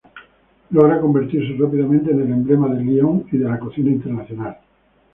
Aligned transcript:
Logra 0.71 0.99
convertirse 0.99 1.53
rápidamente 1.61 2.09
en 2.09 2.21
el 2.21 2.31
emblema 2.31 2.67
de 2.73 2.83
Lyon 2.83 3.27
y 3.31 3.37
de 3.37 3.45
la 3.47 3.59
cocina 3.59 3.91
internacional. 3.91 4.57